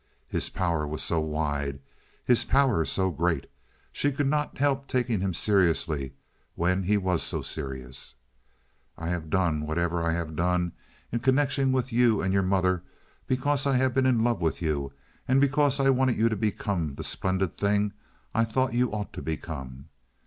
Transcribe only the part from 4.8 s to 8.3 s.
taking him seriously when he was so serious.)